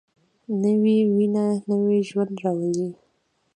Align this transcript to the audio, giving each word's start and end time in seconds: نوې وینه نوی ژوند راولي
نوې 0.61 0.97
وینه 1.15 1.45
نوی 1.69 1.99
ژوند 2.09 2.33
راولي 2.43 2.89